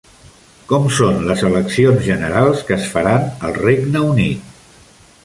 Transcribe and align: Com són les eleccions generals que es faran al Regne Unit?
Com 0.71 0.87
són 0.99 1.19
les 1.31 1.43
eleccions 1.49 2.01
generals 2.07 2.65
que 2.71 2.75
es 2.79 2.89
faran 2.95 3.29
al 3.49 3.55
Regne 3.61 4.03
Unit? 4.15 4.53